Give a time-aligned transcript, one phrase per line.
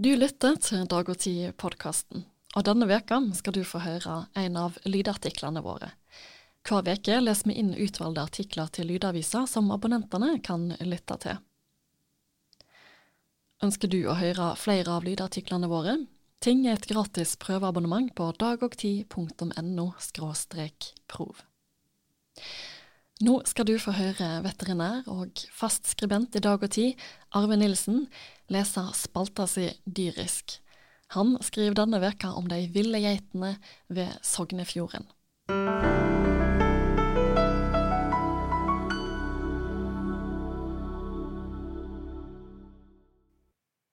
[0.00, 2.22] Du lytter til Dag og Tid-podkasten,
[2.56, 5.90] og denne veka skal du få høre en av lydartiklene våre.
[6.64, 11.36] Hver veke leser vi inn utvalgte artikler til lydaviser som abonnentene kan lytte til.
[13.60, 15.98] Ønsker du å høre flere av lydartiklene våre?
[16.40, 19.88] Ting er et gratis prøveabonnement på dagogtid.no
[21.12, 21.44] prov.
[23.20, 26.96] Nå skal du få høre veterinær og fast skribent i Dag og Tid,
[27.36, 28.06] Arve Nilsen,
[28.48, 30.54] lese spalta si dyrisk.
[31.12, 33.58] Han skriver denne veka om de ville geitene
[33.92, 35.04] ved Sognefjorden.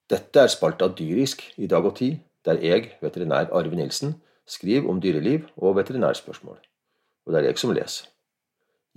[0.08, 5.04] Dette er spalta Dyrisk i Dag og Tid, der jeg, veterinær Arve Nilsen, skriver om
[5.04, 6.62] dyreliv og veterinærspørsmål.
[7.26, 8.08] Og det er jeg som leser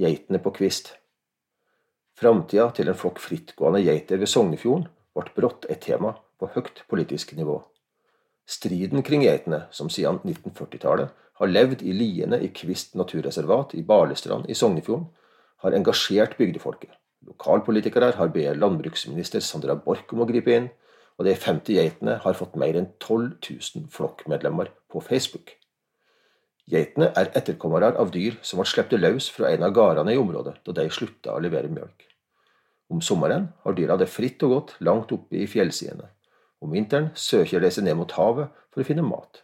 [0.00, 0.94] geitene på kvist.
[2.16, 7.34] Framtida til en flokk frittgående geiter ved Sognefjorden ble brått et tema på høyt politisk
[7.38, 7.60] nivå.
[8.50, 14.48] Striden kring geitene, som siden 1940-tallet har levd i liene i Kvist naturreservat i Balestrand
[14.50, 15.06] i Sognefjorden,
[15.62, 16.90] har engasjert bygdefolket.
[17.28, 20.68] Lokalpolitikere har bedt landbruksminister Sandra Borch om å gripe inn,
[21.20, 25.52] og de 50 geitene har fått mer enn 12 000 flokkmedlemmer på Facebook.
[26.70, 30.58] Geitene er etterkommere av dyr som ble sluppet løs fra en av gårdene i området
[30.66, 32.06] da de slutta å levere mjølk.
[32.90, 36.10] Om sommeren har dyra det fritt og godt langt oppe i fjellsidene.
[36.60, 39.40] Om vinteren søker de seg ned mot havet for å finne mat.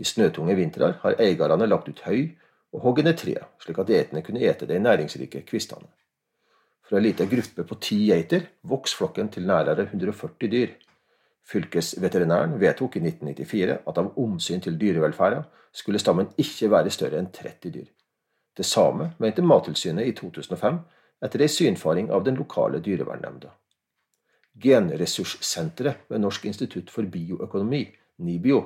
[0.00, 2.32] I snøtunge vintrer har eierne lagt ut høy
[2.72, 5.88] og hogd ned tre, slik at geitene kunne ete de næringsrike kvistene.
[6.86, 10.72] Fra ei lita gruppe på ti geiter vokser flokken til nærmere 140 dyr.
[11.46, 17.30] Fylkesveterinæren vedtok i 1994 at av omsyn til dyrevelferden skulle stammen ikke være større enn
[17.32, 17.88] 30 dyr.
[18.56, 20.78] Det samme mente Mattilsynet i 2005
[21.24, 23.50] etter ei synfaring av den lokale dyrevernnemnda.
[24.60, 27.84] Genressurssenteret ved Norsk institutt for bioøkonomi,
[28.18, 28.64] NIBIO,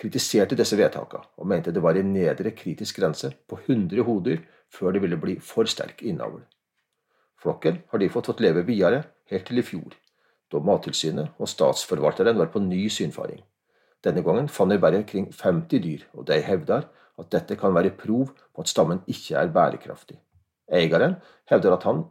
[0.00, 4.94] kritiserte disse vedtakene og mente det var en nedre kritisk grense på 100 hodyr før
[4.94, 6.42] det ville bli for sterk innavl.
[7.40, 9.94] Flokken har de fått leve videre helt til i fjor,
[10.50, 13.42] da Mattilsynet og statsforvalteren var på ny synfaring.
[14.04, 16.88] Denne gangen fant de bare kring 50 dyr, og de hevder
[17.20, 20.16] at dette kan være prov på at stammen ikke er bærekraftig.
[20.72, 21.18] Eieren
[21.50, 22.04] hevder at han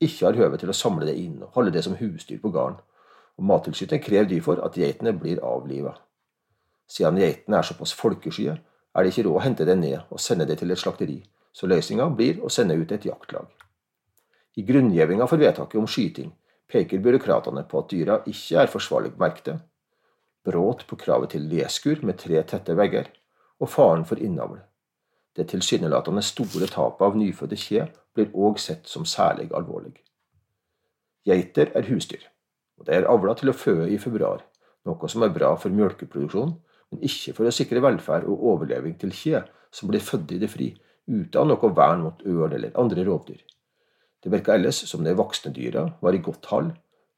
[0.00, 2.78] ikke har høve til å samle det inn og holde det som husdyr på gården,
[3.38, 5.96] og Mattilsynet krever derfor at geitene blir avliva.
[6.88, 8.54] Siden geitene er såpass folkeskye,
[8.92, 11.18] er det ikke råd å hente det ned og sende det til et slakteri,
[11.52, 13.48] så løsninga blir å sende ut et jaktlag.
[14.56, 16.30] I grunngjevinga for vedtaket om skyting
[16.72, 19.58] peker byråkratene på at dyra ikke er forsvarlig merkte,
[20.44, 23.10] brudd på kravet til leskur med tre tette vegger,
[23.62, 24.58] og faren for innavl.
[25.36, 29.94] Det tilsynelatende store tapet av nyfødte kje blir òg sett som særlig alvorlig.
[31.24, 32.24] Geiter er husdyr,
[32.78, 34.42] og de er avla til å føde i februar,
[34.84, 36.56] noe som er bra for mjølkeproduksjon,
[36.92, 40.50] men ikke for å sikre velferd og overleving til kje som blir født i det
[40.52, 40.72] fri,
[41.08, 43.40] uten noe vern mot ørn eller andre rovdyr.
[44.22, 46.70] Det virka ellers som de voksne dyra var i godt hold,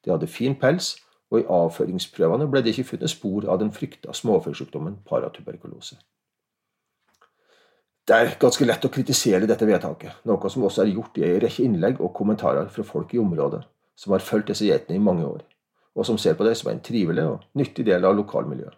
[0.04, 0.94] de hadde fin pels,
[1.32, 5.98] og i avføringsprøvene ble det ikke funnet spor av den frykta småfugelsjukdommen paratuberkulose.
[8.04, 11.38] Det er ganske lett å kritisere dette vedtaket, noe som også er gjort i en
[11.40, 13.62] rekke innlegg og kommentarer fra folk i området
[13.96, 15.44] som har fulgt disse geitene i mange år,
[15.94, 18.76] og som ser på det som en trivelig og nyttig del av lokalmiljøet.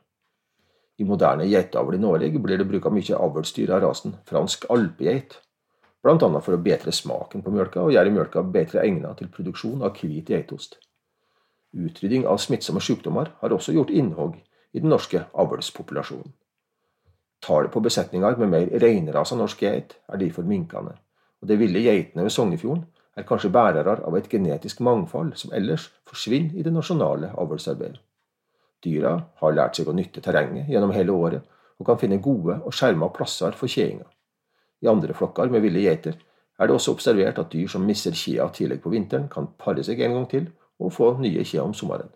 [0.96, 5.36] I moderne geiteavl i Norge blir det brukt mye avlsdyr av rasen fransk alpegeit,
[6.06, 6.40] bl.a.
[6.40, 10.30] for å bedre smaken på mjølka og gjøre mjølka bedre egnet til produksjon av hvit
[10.32, 10.78] geitost.
[11.76, 14.36] Utrydding av smittsomme sykdommer har også gjort innhogg
[14.72, 16.32] i den norske avlspopulasjonen.
[17.44, 20.96] Tallet på besetninger med mer reinrasa norsk geit er derfor minkende,
[21.42, 22.86] og de ville geitene ved Sognefjorden
[23.16, 28.00] er kanskje bærere av et genetisk mangfold som ellers forsvinner i det nasjonale avlsarbeidet.
[28.84, 31.46] Dyra har lært seg å nytte terrenget gjennom hele året
[31.76, 34.06] og kan finne gode og skjerma plasser for kjeinga.
[34.82, 36.16] I andre flokker med ville geiter
[36.58, 40.00] er det også observert at dyr som mister kjea tidlig på vinteren, kan pare seg
[40.00, 40.48] en gang til
[40.80, 42.08] og få nye kjea om sommeren.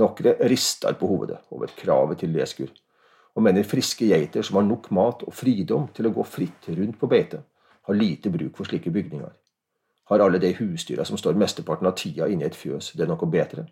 [0.00, 2.70] Noen rister på hovedet over kravet til leskur,
[3.36, 6.98] og mener friske geiter som har nok mat og fridom til å gå fritt rundt
[7.00, 7.42] på beite,
[7.86, 9.32] har lite bruk for slike bygninger.
[10.10, 13.30] Har alle de husdyra som står mesteparten av tida inne i et fjøs, det noe
[13.30, 13.68] bedre?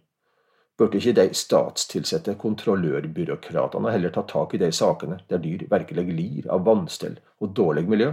[0.78, 6.46] Burde ikke de statstilsatte kontrollørbyråkratene heller ta tak i de sakene der dyr virkelig lir
[6.54, 8.12] av vanstell og dårlig miljø?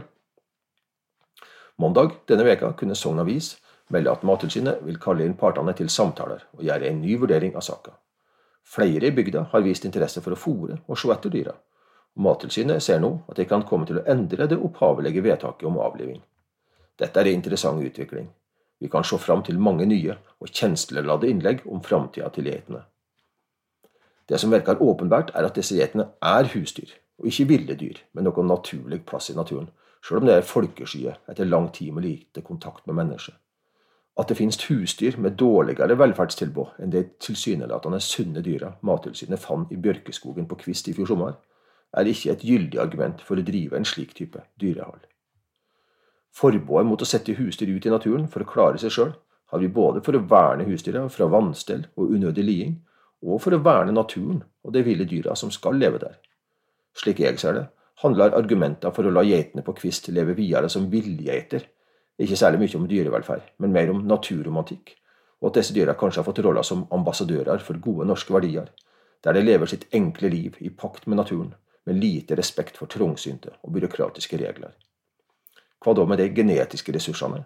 [1.77, 3.51] Mandag denne veka kunne Sogn Avis
[3.93, 7.65] melde at Mattilsynet vil kalle inn partene til samtaler og gjøre en ny vurdering av
[7.67, 7.93] saka.
[8.65, 11.53] Flere i bygda har vist interesse for å fòre og se etter dyra.
[12.17, 16.23] Mattilsynet ser nå at de kan komme til å endre det opphavelige vedtaket om avliving.
[16.97, 18.31] Dette er en interessant utvikling.
[18.79, 20.15] Vi kan se fram til mange nye
[20.45, 22.83] og kjensleladde innlegg om framtida til geitene.
[24.29, 28.25] Det som virker åpenbart, er at disse geitene er husdyr, og ikke ville dyr med
[28.25, 29.69] noen naturlig plass i naturen,
[30.05, 33.35] sjøl om det er folkeskye etter lang tid med lite kontakt med mennesker.
[34.17, 39.79] At det finnes husdyr med dårligere velferdstilbud enn de tilsynelatende sunne dyra Mattilsynet fant i
[39.81, 41.35] bjørkeskogen på Kvist i fjor sommer,
[41.95, 45.03] er ikke et gyldig argument for å drive en slik type dyrehold.
[46.35, 49.13] Forbudet mot å sette husdyr ut i naturen for å klare seg sjøl
[49.51, 52.75] har vi både for å verne husdyra fra vanstell og unødig liding,
[53.25, 56.17] og for å verne naturen og de ville dyra som skal leve der.
[56.97, 57.65] Slik jeg ser det,
[58.03, 61.65] handler argumenter for å la geitene på Kvist leve videre som villgeiter
[62.21, 64.93] ikke særlig mye om dyrevelferd, men mer om naturromantikk,
[65.41, 68.69] og at disse dyra kanskje har fått roller som ambassadører for gode norske verdier,
[69.23, 71.53] der de lever sitt enkle liv i pakt med naturen,
[71.85, 74.71] med lite respekt for trangsynte og byråkratiske regler.
[75.83, 77.43] Hva da med de genetiske ressursene?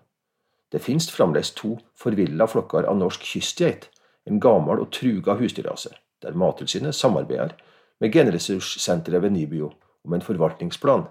[0.70, 3.88] Det finnes fremdeles to forvilla flokker av norsk kystgeit,
[4.30, 7.56] en gammel og truga husdyrrase, der Mattilsynet samarbeider
[8.00, 9.72] med Genressurssenteret ved Nibio
[10.06, 11.08] om en forvaltningsplan,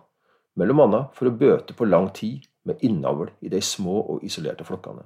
[0.59, 4.67] mellom annet for å bøte på lang tid med innavl i de små og isolerte
[4.67, 5.03] flokkene.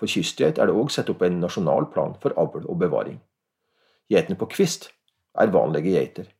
[0.00, 3.18] For kystgeit er det òg satt opp en nasjonal plan for avl og bevaring.
[4.10, 4.88] Geitene på kvist
[5.38, 6.30] er vanlige geiter,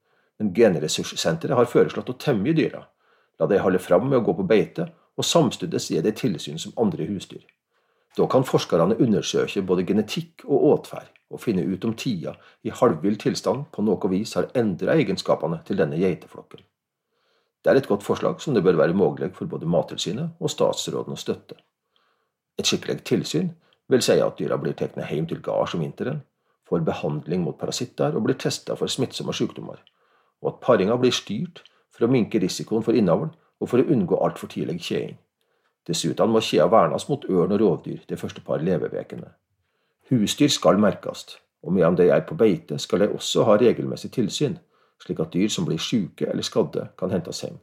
[0.40, 2.86] men Genressurssenteret har foreslått å temme dyra,
[3.38, 4.88] la de holde fram med å gå på beite,
[5.20, 7.44] og samtidig gir det tilsyn som andre husdyr.
[8.16, 12.32] Da kan forskerne undersøke både genetikk og atferd, og finne ut om tida
[12.66, 16.64] i halvvill tilstand på noe vis har endra egenskapene til denne geiteflokken.
[17.60, 21.14] Det er et godt forslag som det bør være mulig for både Mattilsynet og statsråden
[21.14, 21.58] å støtte.
[22.58, 23.52] Et skikkelig tilsyn
[23.92, 26.22] vil si at dyra blir tatt hjem til gards om vinteren,
[26.66, 29.78] får behandling mot parasitter og blir testa for smittsomme sykdommer,
[30.40, 31.62] og at paringa blir styrt
[31.92, 33.28] for å minke risikoen for innavl
[33.60, 35.18] og for å unngå altfor tidlig kjeing.
[35.86, 39.30] Dessuten må kjea vernes mot ørn og rovdyr de første par levevekene.
[40.10, 44.58] Husdyr skal merkes, og medan de er på beite, skal de også ha regelmessig tilsyn,
[45.00, 47.58] slik at dyr som blir syke eller skadde, kan hentes hjem.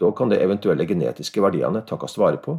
[0.00, 2.56] Da kan de eventuelle genetiske verdiene takkes vare på,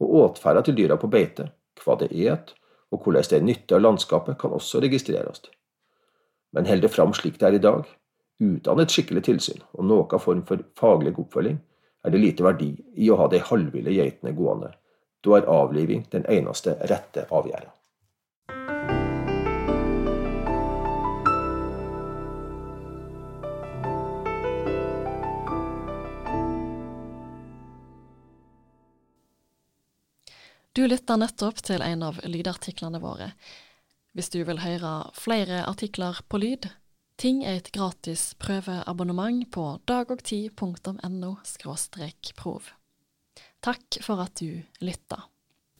[0.00, 1.50] og atferden til dyra på beite,
[1.84, 2.54] hva de et,
[2.90, 5.44] og hvordan de nytter landskapet, kan også registreres.
[6.52, 7.84] Men holder det fram slik det er i dag,
[8.40, 11.60] uten et skikkelig tilsyn og noen form for faglig oppfølging,
[12.02, 14.72] er det lite verdi i å ha de halvville geitene gående.
[15.20, 17.76] Da er avliving den eneste rette avgjørelsen.
[30.72, 33.32] Du lytter nettopp til en av lydartiklene våre.
[34.14, 36.68] Hvis du vil høre flere artikler på lyd,
[37.20, 41.34] ting er et gratis prøveabonnement på dagogtid.no
[42.38, 42.70] prov.
[43.60, 45.18] Takk for at du lytta.